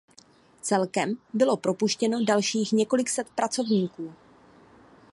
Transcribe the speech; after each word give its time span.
Celkem 0.61 1.15
bylo 1.33 1.57
propuštěno 1.57 2.25
dalších 2.25 2.71
několik 2.71 3.09
set 3.09 3.29
pracovníků. 3.29 4.13